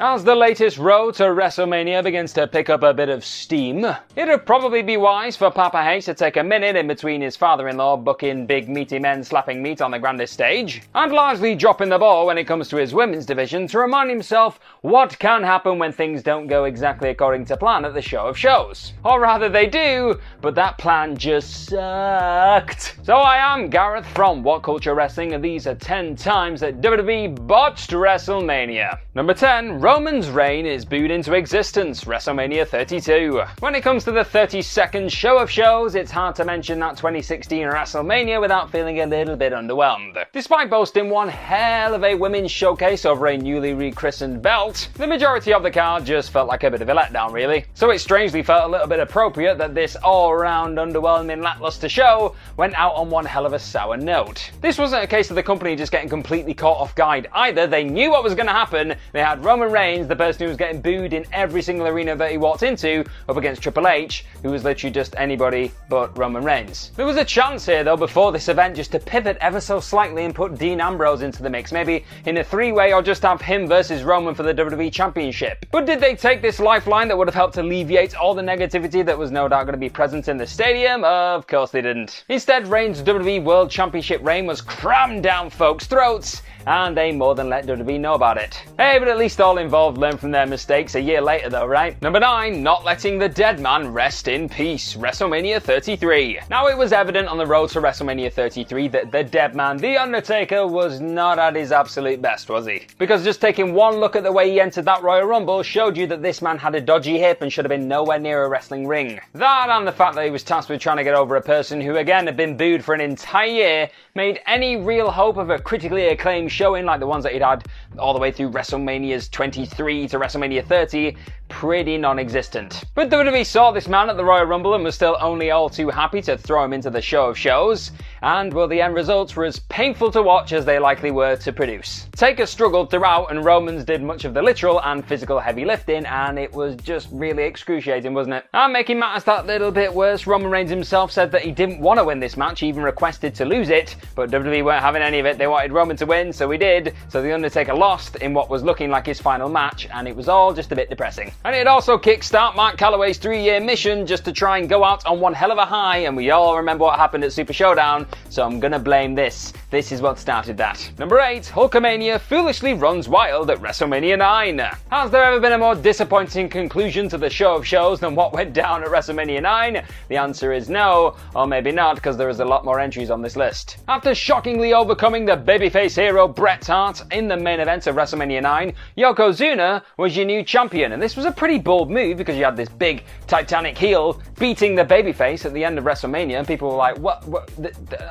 [0.00, 4.46] As the latest road to WrestleMania begins to pick up a bit of steam, it'd
[4.46, 8.46] probably be wise for Papa Hayes to take a minute in between his father-in-law booking
[8.46, 12.38] big meaty men slapping meat on the grandest stage, and largely dropping the ball when
[12.38, 16.46] it comes to his women's division to remind himself what can happen when things don't
[16.46, 18.92] go exactly according to plan at the show of shows.
[19.04, 22.98] Or rather they do, but that plan just sucked.
[23.02, 27.48] So I am Gareth from What Culture Wrestling, and these are 10 times that WWE
[27.48, 29.00] botched WrestleMania.
[29.16, 33.40] Number 10, Roman's reign is booed into existence, WrestleMania 32.
[33.60, 37.62] When it comes to the 32nd show of shows, it's hard to mention that 2016
[37.62, 40.22] WrestleMania without feeling a little bit underwhelmed.
[40.34, 45.54] Despite boasting one hell of a women's showcase over a newly rechristened belt, the majority
[45.54, 47.64] of the card just felt like a bit of a letdown, really.
[47.72, 52.74] So it strangely felt a little bit appropriate that this all-round underwhelming lackluster show went
[52.74, 54.50] out on one hell of a sour note.
[54.60, 57.66] This wasn't a case of the company just getting completely caught off guard either.
[57.66, 58.94] They knew what was going to happen.
[59.14, 62.32] They had Roman Reigns, the person who was getting booed in every single arena that
[62.32, 66.90] he walked into, up against Triple H, who was literally just anybody but Roman Reigns.
[66.96, 70.24] There was a chance here, though, before this event just to pivot ever so slightly
[70.24, 73.40] and put Dean Ambrose into the mix, maybe in a three way or just have
[73.40, 75.64] him versus Roman for the WWE Championship.
[75.70, 79.16] But did they take this lifeline that would have helped alleviate all the negativity that
[79.16, 81.04] was no doubt going to be present in the stadium?
[81.04, 82.24] Of course they didn't.
[82.28, 87.48] Instead, Reigns' WWE World Championship reign was crammed down folks' throats and they more than
[87.48, 88.62] let WWE know about it.
[88.76, 92.00] Hey, but at least all involved learned from their mistakes a year later, though, right?
[92.00, 96.40] Number 9, not letting the dead man rest in peace, WrestleMania 33.
[96.48, 99.98] Now, it was evident on the road to WrestleMania 33 that the dead man, The
[99.98, 102.86] Undertaker, was not at his absolute best, was he?
[102.96, 106.06] Because just taking one look at the way he entered that Royal Rumble showed you
[106.06, 108.86] that this man had a dodgy hip and should have been nowhere near a wrestling
[108.86, 109.20] ring.
[109.34, 111.78] That and the fact that he was tasked with trying to get over a person
[111.78, 115.58] who, again, had been booed for an entire year made any real hope of a
[115.58, 117.66] critically acclaimed showing like the ones that he'd had
[117.98, 121.16] all the way through WrestleMania's 23 to WrestleMania 30
[121.48, 122.84] pretty non-existent.
[122.94, 125.88] But WWE saw this man at the Royal Rumble and was still only all too
[125.88, 127.90] happy to throw him into the show of shows,
[128.22, 131.52] and well the end results were as painful to watch as they likely were to
[131.52, 132.06] produce.
[132.12, 136.38] Taker struggled throughout and Romans did much of the literal and physical heavy lifting and
[136.38, 138.44] it was just really excruciating, wasn't it?
[138.54, 141.98] And making matters that little bit worse, Roman Reigns himself said that he didn't want
[141.98, 145.18] to win this match, he even requested to lose it, but WWE weren't having any
[145.18, 145.38] of it.
[145.38, 146.94] They wanted Roman to win, so he did.
[147.08, 150.28] So The Undertaker lost in what was looking like his final match, and it was
[150.28, 151.32] all just a bit depressing.
[151.44, 155.20] And it also kickstart Mark Calaway's three-year mission just to try and go out on
[155.20, 158.44] one hell of a high, and we all remember what happened at Super Showdown, so
[158.44, 159.52] I'm gonna blame this.
[159.70, 160.90] This is what started that.
[160.98, 164.58] Number 8, Hulkamania foolishly runs wild at WrestleMania 9.
[164.90, 168.32] Has there ever been a more disappointing conclusion to the show of shows than what
[168.32, 169.84] went down at WrestleMania 9?
[170.08, 173.22] The answer is no, or maybe not, because there is a lot more entries on
[173.22, 173.76] this list.
[173.86, 178.74] After shockingly overcoming the babyface hero Bret Hart in the main event of WrestleMania 9,
[178.98, 182.56] Yokozuna was your new champion, and this was a pretty bold move because you had
[182.56, 186.76] this big Titanic heel beating the babyface at the end of WrestleMania, and people were
[186.76, 187.26] like, "What?
[187.26, 187.50] what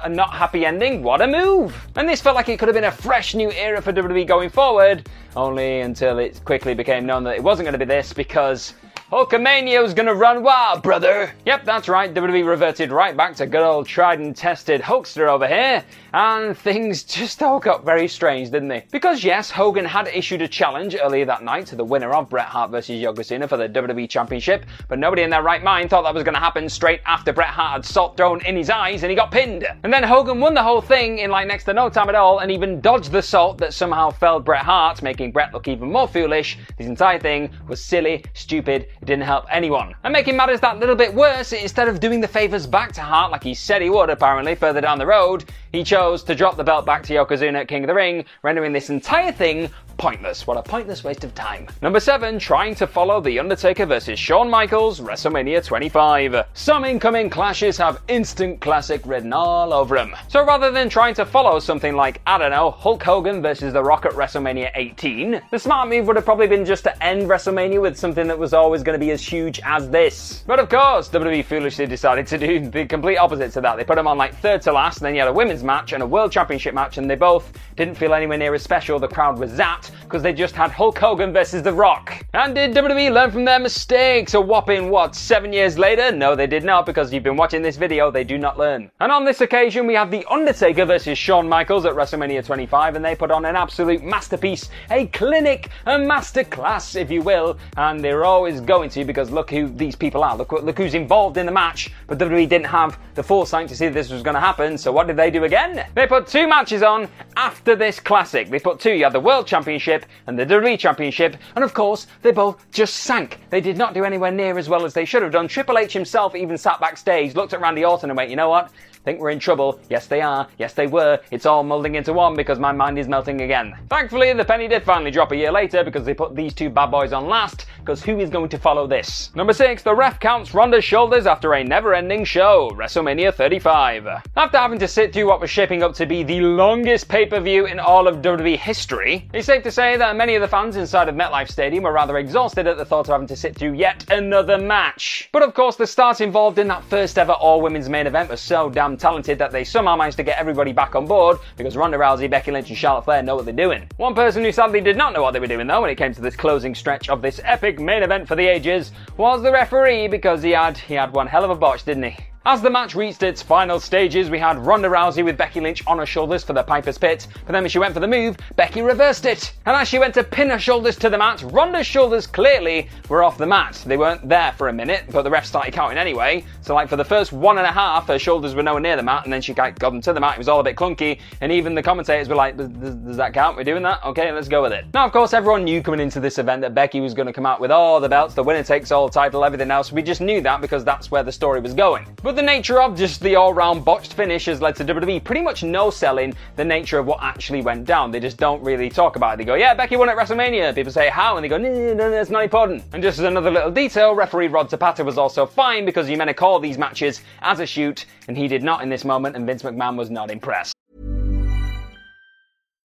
[0.03, 1.03] a not happy ending?
[1.03, 3.81] What a move!" And this felt like it could have been a fresh new era
[3.81, 7.85] for WWE going forward, only until it quickly became known that it wasn't going to
[7.85, 8.73] be this because.
[9.09, 11.31] Hulkamania was gonna run wild, brother!
[11.45, 15.47] Yep, that's right, WWE reverted right back to good old tried and tested Hulkster over
[15.47, 15.81] here,
[16.17, 18.83] and things just all got very strange, didn't they?
[18.91, 22.47] Because yes, Hogan had issued a challenge earlier that night to the winner of Bret
[22.47, 22.99] Hart vs.
[23.03, 26.39] Yokozuna for the WWE Championship, but nobody in their right mind thought that was gonna
[26.39, 29.67] happen straight after Bret Hart had salt thrown in his eyes and he got pinned.
[29.83, 32.39] And then Hogan won the whole thing in like next to no time at all,
[32.39, 36.07] and even dodged the salt that somehow felled Bret Hart, making Bret look even more
[36.07, 36.57] foolish.
[36.79, 39.93] This entire thing was silly, stupid, it didn't help anyone.
[40.03, 43.31] And making matters that little bit worse, instead of doing the favours back to Hart
[43.31, 45.45] like he said he would apparently further down the road,
[45.77, 48.73] he chose to drop the belt back to Yokozuna at King of the Ring, rendering
[48.73, 50.45] this entire thing pointless.
[50.45, 51.67] What a pointless waste of time.
[51.81, 56.45] Number 7, trying to follow The Undertaker versus Shawn Michaels, WrestleMania 25.
[56.53, 60.15] Some incoming clashes have instant classic written all over them.
[60.27, 63.83] So rather than trying to follow something like, I don't know, Hulk Hogan versus The
[63.83, 67.81] Rock at WrestleMania 18, the smart move would have probably been just to end WrestleMania
[67.81, 70.43] with something that was always going to be as huge as this.
[70.45, 73.77] But of course, WWE foolishly decided to do the complete opposite to that.
[73.77, 75.93] They put them on like third to last, and then you had a women's match
[75.93, 78.97] and a world championship match, and they both didn't feel anywhere near as special.
[78.97, 82.25] The crowd was zapped because they just had Hulk Hogan versus The Rock.
[82.33, 84.33] And did WWE learn from their mistakes?
[84.33, 86.11] A whopping, what, seven years later?
[86.11, 88.89] No, they did not, because you've been watching this video, they do not learn.
[88.99, 93.05] And on this occasion, we have The Undertaker versus Shawn Michaels at WrestleMania 25, and
[93.05, 98.25] they put on an absolute masterpiece, a clinic, a masterclass, if you will, and they're
[98.25, 101.51] always going to, because look who these people are, look, look who's involved in the
[101.51, 104.91] match, but WWE didn't have the foresight to see this was going to happen, so
[104.91, 105.87] what did they do again?
[105.95, 107.07] They put two matches on
[107.37, 108.49] after this classic.
[108.49, 112.05] They put two, you had the World Championship and the WWE Championship, and of course,
[112.21, 113.39] they both just sank.
[113.49, 115.47] They did not do anywhere near as well as they should have done.
[115.47, 118.71] Triple H himself even sat backstage, looked at Randy Orton and went, you know what?
[119.07, 119.79] Think we're in trouble.
[119.89, 120.49] Yes, they are.
[120.57, 121.21] Yes, they were.
[121.31, 123.73] It's all molding into one because my mind is melting again.
[123.89, 126.87] Thankfully, the penny did finally drop a year later because they put these two bad
[126.87, 127.67] boys on last.
[127.79, 129.33] Because who is going to follow this?
[129.33, 132.69] Number six, the ref counts Ronda's shoulders after a never-ending show.
[132.71, 134.07] WrestleMania 35.
[134.35, 137.79] After having to sit through what was shaping up to be the longest pay-per-view in
[137.79, 141.15] all of WWE history, it's safe to say that many of the fans inside of
[141.15, 144.57] MetLife Stadium were rather exhausted at the thought of having to sit through yet another
[144.57, 145.29] match.
[145.31, 148.69] But of course, the stars involved in that first ever all-women's main event was so
[148.69, 152.29] damn talented that they somehow managed to get everybody back on board because Ronda Rousey,
[152.29, 153.87] Becky Lynch, and Charlotte Flair know what they're doing.
[153.97, 156.13] One person who sadly did not know what they were doing though when it came
[156.13, 160.07] to this closing stretch of this epic main event for the ages was the referee
[160.07, 162.17] because he had he had one hell of a botch, didn't he?
[162.49, 165.97] As the match reached its final stages, we had Ronda Rousey with Becky Lynch on
[165.97, 168.81] her shoulders for the Piper's Pit, but then when she went for the move, Becky
[168.81, 169.51] reversed it.
[169.65, 173.21] And as she went to pin her shoulders to the mat, Ronda's shoulders clearly were
[173.21, 173.83] off the mat.
[173.85, 176.45] They weren't there for a minute, but the ref started counting anyway.
[176.61, 179.03] So, like, for the first one and a half, her shoulders were nowhere near the
[179.03, 180.35] mat, and then she got them to the mat.
[180.35, 183.57] It was all a bit clunky, and even the commentators were like, does, that count?
[183.57, 184.05] We're doing that?
[184.05, 184.85] Okay, let's go with it.
[184.93, 187.45] Now, of course, everyone knew coming into this event that Becky was going to come
[187.45, 189.91] out with all the belts, the winner takes all title, everything else.
[189.91, 192.07] We just knew that because that's where the story was going.
[192.23, 195.63] But the nature of just the all-round botched finish has led to WWE pretty much
[195.63, 198.11] no selling the nature of what actually went down.
[198.11, 199.37] They just don't really talk about it.
[199.37, 200.75] They go, yeah, Becky won at WrestleMania.
[200.75, 201.35] People say, how?
[201.35, 202.83] And they go, no, no, no, that's not important.
[202.93, 206.29] And just as another little detail, referee Rod Zapata was also fine because he meant
[206.29, 209.47] to call these matches as a shoot, and he did not in this moment, and
[209.47, 210.75] Vince McMahon was not impressed.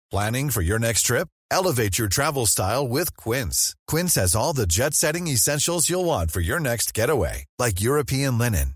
[0.09, 1.27] Planning for your next trip?
[1.51, 3.75] Elevate your travel style with Quince.
[3.87, 8.37] Quince has all the jet setting essentials you'll want for your next getaway, like European
[8.37, 8.75] linen,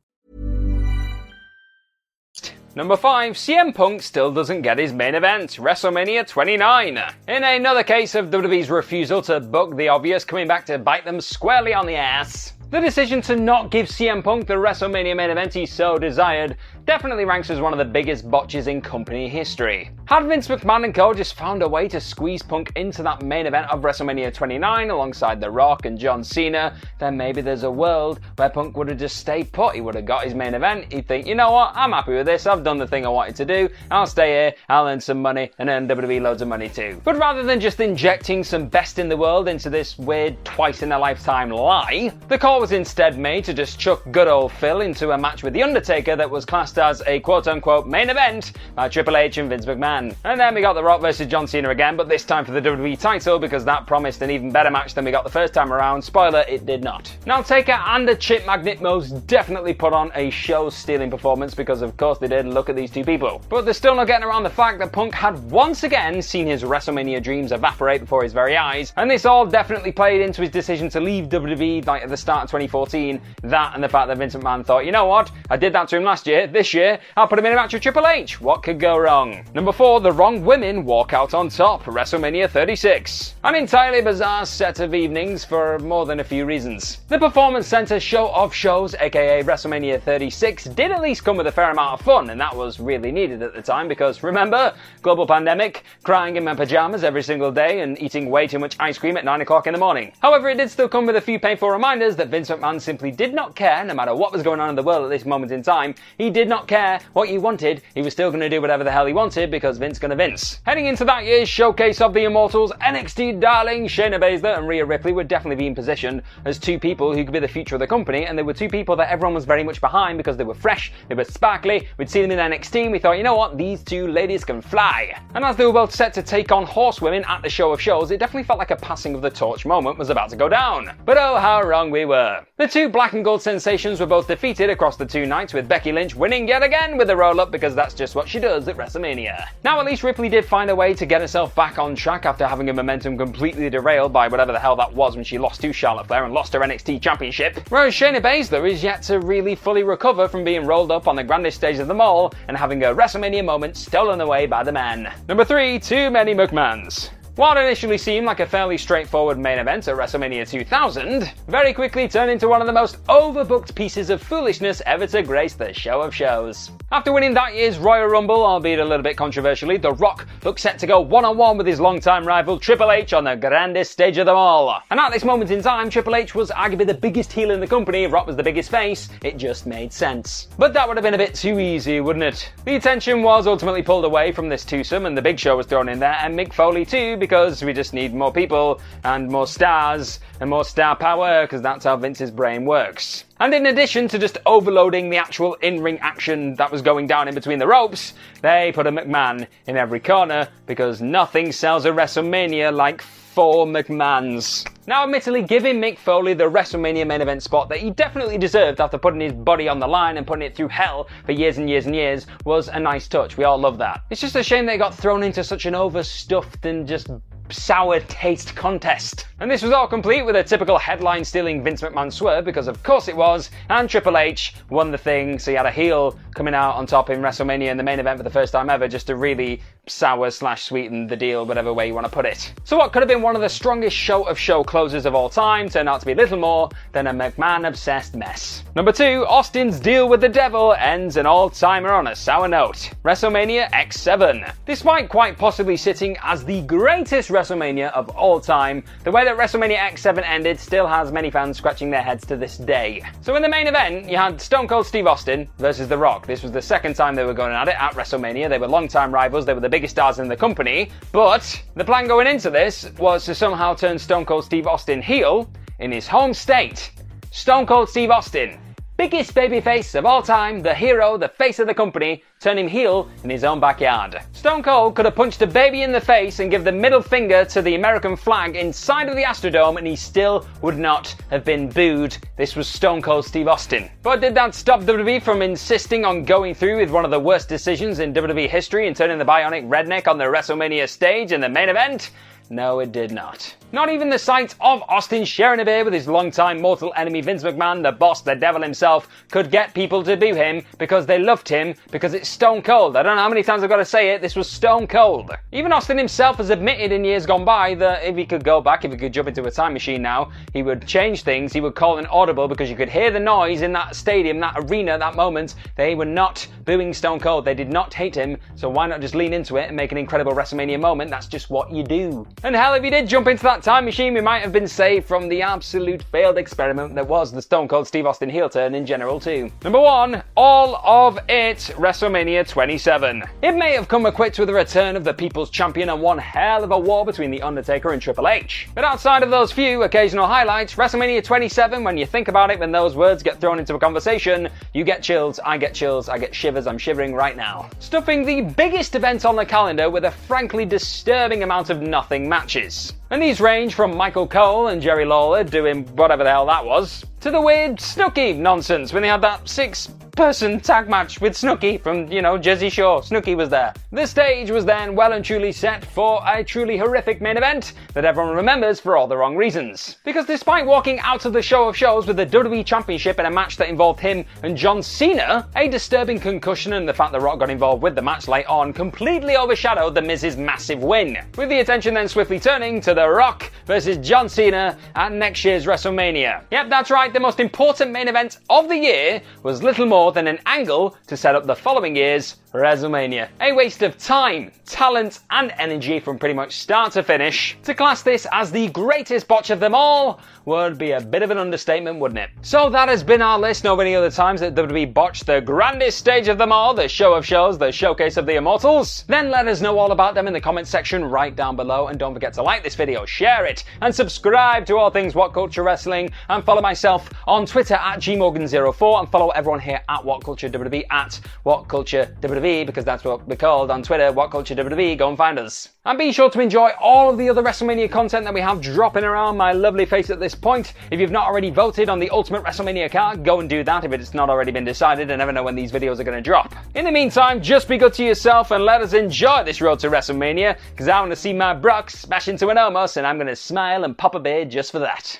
[2.73, 7.03] Number 5, CM Punk still doesn't get his main event, WrestleMania 29.
[7.27, 11.19] In another case of WWE's refusal to book the obvious coming back to bite them
[11.19, 15.53] squarely on the ass, the decision to not give CM Punk the WrestleMania main event
[15.53, 19.91] he so desired definitely ranks as one of the biggest botches in company history.
[20.05, 23.45] Had Vince McMahon and co just found a way to squeeze Punk into that main
[23.45, 28.19] event of WrestleMania 29 alongside The Rock and John Cena, then maybe there's a world
[28.35, 29.75] where Punk would have just stayed put.
[29.75, 30.91] He would have got his main event.
[30.91, 32.45] He'd think, you know what, I'm happy with this.
[32.45, 33.69] I've done the thing I wanted to do.
[33.89, 34.53] I'll stay here.
[34.69, 36.99] I'll earn some money and earn WWE loads of money too.
[37.03, 40.91] But rather than just injecting some best in the world into this weird twice in
[40.91, 45.11] a lifetime lie, the call was instead made to just chuck good old Phil into
[45.11, 48.89] a match with The Undertaker that was classed as a quote unquote main event by
[48.89, 50.15] Triple H and Vince McMahon.
[50.23, 52.61] And then we got The Rock versus John Cena again, but this time for the
[52.61, 55.71] WWE title because that promised an even better match than we got the first time
[55.73, 56.01] around.
[56.01, 57.15] Spoiler, it did not.
[57.25, 61.81] Now, Taker and the Chip Magnet most definitely put on a show stealing performance because,
[61.81, 62.45] of course, they did.
[62.45, 63.41] Look at these two people.
[63.49, 66.63] But they're still not getting around the fact that Punk had once again seen his
[66.63, 70.89] WrestleMania dreams evaporate before his very eyes, and this all definitely played into his decision
[70.89, 73.21] to leave WWE like at the start of 2014.
[73.43, 75.97] That and the fact that Vince McMahon thought, you know what, I did that to
[75.97, 76.47] him last year.
[76.47, 78.39] This year, I'll put him in a match with Triple H.
[78.39, 79.43] What could go wrong?
[79.53, 81.83] Number four, the wrong women walk out on top.
[81.83, 83.35] WrestleMania 36.
[83.43, 86.99] An entirely bizarre set of evenings for more than a few reasons.
[87.09, 91.51] The Performance Center show of shows, aka WrestleMania 36, did at least come with a
[91.51, 95.25] fair amount of fun, and that was really needed at the time because remember, global
[95.25, 99.17] pandemic, crying in my pajamas every single day, and eating way too much ice cream
[99.17, 100.11] at 9 o'clock in the morning.
[100.21, 103.33] However, it did still come with a few painful reminders that Vince McMahon simply did
[103.33, 105.63] not care, no matter what was going on in the world at this moment in
[105.63, 105.95] time.
[106.17, 108.91] He did not care what you wanted, he was still going to do whatever the
[108.91, 110.59] hell he wanted because Vince gonna Vince.
[110.65, 115.13] Heading into that year's showcase of the Immortals, NXT darling Shayna Baszler and Rhea Ripley
[115.13, 117.87] would definitely be in position as two people who could be the future of the
[117.87, 120.53] company, and they were two people that everyone was very much behind because they were
[120.53, 121.87] fresh, they were sparkly.
[121.97, 124.61] We'd seen them in NXT, and we thought, you know what, these two ladies can
[124.61, 125.17] fly.
[125.33, 128.11] And as they were both set to take on horsewomen at the show of shows,
[128.11, 130.91] it definitely felt like a passing of the torch moment was about to go down.
[131.05, 132.45] But oh, how wrong we were.
[132.57, 135.93] The two black and gold sensations were both defeated across the two nights, with Becky
[135.93, 138.77] Lynch winning yet again with a roll up because that's just what she does at
[138.77, 139.47] WrestleMania.
[139.63, 142.47] Now, at least Ripley did find a way to get herself back on track after
[142.47, 145.71] having her momentum completely derailed by whatever the hell that was when she lost to
[145.73, 147.59] Charlotte Flair and lost her NXT Championship.
[147.69, 151.23] Whereas Shayna Baszler is yet to really fully recover from being rolled up on the
[151.23, 155.13] grandest stage of them all and having her WrestleMania moment stolen away by the man.
[155.27, 157.09] Number three, too many McMahons.
[157.41, 162.29] What initially seemed like a fairly straightforward main event at WrestleMania 2000 very quickly turned
[162.29, 166.13] into one of the most overbooked pieces of foolishness ever to grace the show of
[166.13, 166.69] shows.
[166.91, 170.77] After winning that year's Royal Rumble, albeit a little bit controversially, The Rock looked set
[170.79, 174.19] to go one on one with his longtime rival Triple H on the grandest stage
[174.19, 174.79] of them all.
[174.91, 177.65] And at this moment in time, Triple H was arguably the biggest heel in the
[177.65, 180.47] company, Rock was the biggest face, it just made sense.
[180.59, 182.53] But that would have been a bit too easy, wouldn't it?
[182.65, 185.89] The attention was ultimately pulled away from this twosome, and the Big Show was thrown
[185.89, 190.19] in there, and Mick Foley too, because we just need more people and more stars
[190.41, 193.23] and more star power because that's how Vince's brain works.
[193.39, 197.29] And in addition to just overloading the actual in ring action that was going down
[197.29, 201.91] in between the ropes, they put a McMahon in every corner because nothing sells a
[201.91, 203.01] WrestleMania like
[203.33, 204.67] four McMahons.
[204.87, 208.97] Now, admittedly, giving Mick Foley the WrestleMania main event spot that he definitely deserved after
[208.97, 211.85] putting his body on the line and putting it through hell for years and years
[211.85, 213.37] and years was a nice touch.
[213.37, 214.01] We all love that.
[214.09, 217.09] It's just a shame they got thrown into such an overstuffed and just
[217.51, 219.27] sour taste contest.
[219.39, 222.83] And this was all complete with a typical headline stealing Vince McMahon swerve, because of
[222.83, 226.53] course it was, and Triple H won the thing, so he had a heel coming
[226.53, 229.07] out on top in WrestleMania in the main event for the first time ever, just
[229.07, 232.53] to really sour slash sweeten the deal, whatever way you want to put it.
[232.63, 235.29] So what could have been one of the strongest show of show closers of all
[235.29, 238.63] time turned out to be little more than a McMahon obsessed mess.
[238.75, 242.91] Number two, Austin's deal with the devil ends an all-timer on a sour note.
[243.03, 244.53] WrestleMania X7.
[244.65, 249.77] Despite quite possibly sitting as the greatest WrestleMania of all time, the way that WrestleMania
[249.77, 253.01] X7 ended still has many fans scratching their heads to this day.
[253.21, 256.27] So in the main event, you had Stone Cold Steve Austin versus The Rock.
[256.27, 258.47] This was the second time they were going at it at WrestleMania.
[258.47, 259.45] They were long-time rivals.
[259.45, 260.91] They were the biggest stars in the company.
[261.11, 265.51] But the plan going into this was to somehow turn Stone Cold Steve Austin heel
[265.79, 266.91] in his home state.
[267.31, 268.59] Stone Cold Steve Austin
[269.01, 273.09] biggest babyface of all time, the hero, the face of the company, turn him heel
[273.23, 274.21] in his own backyard.
[274.31, 277.43] Stone Cold could have punched a baby in the face and give the middle finger
[277.45, 281.67] to the American flag inside of the Astrodome and he still would not have been
[281.67, 282.15] booed.
[282.37, 283.89] This was Stone Cold Steve Austin.
[284.03, 287.49] But did that stop WWE from insisting on going through with one of the worst
[287.49, 291.49] decisions in WWE history and turning the bionic redneck on the WrestleMania stage in the
[291.49, 292.11] main event?
[292.51, 293.55] No, it did not.
[293.73, 297.41] Not even the sight of Austin sharing a beer with his longtime mortal enemy Vince
[297.41, 301.47] McMahon, the boss, the devil himself, could get people to boo him because they loved
[301.47, 302.97] him because it's stone cold.
[302.97, 305.31] I don't know how many times I've got to say it, this was stone cold.
[305.53, 308.83] Even Austin himself has admitted in years gone by that if he could go back,
[308.83, 311.75] if he could jump into a time machine now, he would change things, he would
[311.75, 315.15] call an audible because you could hear the noise in that stadium, that arena, that
[315.15, 315.55] moment.
[315.77, 317.45] They were not booing Stone Cold.
[317.45, 319.97] They did not hate him, so why not just lean into it and make an
[319.97, 321.09] incredible WrestleMania moment?
[321.09, 322.27] That's just what you do.
[322.43, 325.07] And hell, if you did jump into that time machine, we might have been saved
[325.07, 328.85] from the absolute failed experiment that was the Stone Cold Steve Austin heel turn in
[328.85, 329.51] general, too.
[329.63, 333.23] Number one, all of it, WrestleMania 27.
[333.43, 336.63] It may have come equipped with the return of the People's Champion and one hell
[336.63, 338.67] of a war between The Undertaker and Triple H.
[338.73, 342.71] But outside of those few occasional highlights, WrestleMania 27, when you think about it, when
[342.71, 346.33] those words get thrown into a conversation, you get chills, I get chills, I get
[346.33, 347.69] shivers, I'm shivering right now.
[347.79, 352.93] Stuffing the biggest event on the calendar with a frankly disturbing amount of nothing matches.
[353.11, 357.03] And these range from Michael Cole and Jerry Lawler doing whatever the hell that was,
[357.19, 361.81] to the weird Snooki nonsense when they had that six person tag match with Snooki
[361.81, 363.01] from, you know, Jersey Shore.
[363.01, 363.73] Snooki was there.
[363.91, 368.05] The stage was then well and truly set for a truly horrific main event that
[368.05, 369.97] everyone remembers for all the wrong reasons.
[370.03, 373.31] Because despite walking out of the show of shows with the WWE Championship in a
[373.31, 377.39] match that involved him and John Cena, a disturbing concussion and the fact that Rock
[377.39, 381.17] got involved with the match late on completely overshadowed The Miz's massive win.
[381.37, 385.65] With the attention then swiftly turning to The Rock versus John Cena at next year's
[385.65, 386.43] WrestleMania.
[386.51, 390.11] Yep, that's right, the most important main event of the year was little more more
[390.11, 393.29] than an angle to set up the following year's WrestleMania.
[393.39, 397.55] A waste of time, talent, and energy from pretty much start to finish.
[397.63, 401.31] To class this as the greatest botch of them all would be a bit of
[401.31, 402.29] an understatement, wouldn't it?
[402.41, 403.63] So that has been our list.
[403.63, 407.13] No many other times that WWE botched the grandest stage of them all, the show
[407.13, 409.05] of shows, the showcase of the immortals.
[409.07, 411.87] Then let us know all about them in the comment section right down below.
[411.87, 415.31] And don't forget to like this video, share it, and subscribe to all things What
[415.31, 416.09] Culture Wrestling.
[416.27, 420.85] And follow myself on Twitter at gmorgan04 and follow everyone here at What Culture WWE
[420.89, 424.11] at What Culture WWE because that's what we're called on Twitter.
[424.11, 424.97] What Culture WWE.
[424.97, 425.69] Go and find us.
[425.83, 429.03] And be sure to enjoy all of the other WrestleMania content that we have dropping
[429.03, 430.73] around my lovely face at this point.
[430.91, 433.91] If you've not already voted on the Ultimate WrestleMania card, go and do that if
[433.91, 435.11] it's not already been decided.
[435.11, 436.55] I never know when these videos are going to drop.
[436.75, 439.89] In the meantime, just be good to yourself and let us enjoy this road to
[439.89, 443.27] WrestleMania because I want to see my Brock smash into an Omos and I'm going
[443.27, 445.19] to smile and pop a beard just for that.